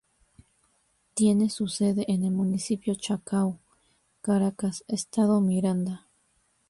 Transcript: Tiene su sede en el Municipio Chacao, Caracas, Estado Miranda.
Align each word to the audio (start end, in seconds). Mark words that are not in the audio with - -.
Tiene 1.13 1.51
su 1.51 1.67
sede 1.67 2.05
en 2.11 2.23
el 2.23 2.31
Municipio 2.31 2.95
Chacao, 2.95 3.59
Caracas, 4.21 4.83
Estado 4.87 5.41
Miranda. 5.41 6.07